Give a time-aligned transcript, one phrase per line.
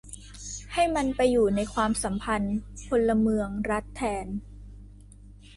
[0.73, 2.55] ให้มันไปอยู่ในความสัมพันธ์
[2.87, 4.27] พลเมือง-รัฐ แทน